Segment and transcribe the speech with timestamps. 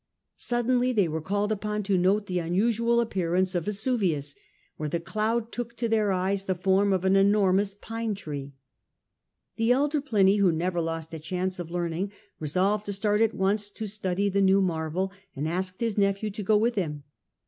[0.37, 4.33] Suddenly they were called upon to note the unusual ap pearance of Vesuvius,
[4.75, 8.55] where the cloud look to their eyes the form of an enormous pine tree.
[9.57, 13.69] The elder Pliny, who never lost a chance of learning, resolved to start at once
[13.69, 17.03] to study the new marvel, and asked his nephew to go with him.